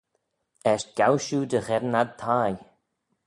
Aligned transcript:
Eisht 0.69 0.89
gow 0.97 1.15
shiu 1.25 1.41
dy 1.51 1.59
gheddyn 1.67 1.99
ad 2.01 2.11
thie. 2.21 2.55